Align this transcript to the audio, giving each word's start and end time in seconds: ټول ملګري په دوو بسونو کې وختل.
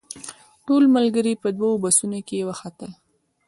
ټول 0.65 0.83
ملګري 0.95 1.33
په 1.43 1.49
دوو 1.57 1.81
بسونو 1.83 2.19
کې 2.27 2.47
وختل. 2.49 2.91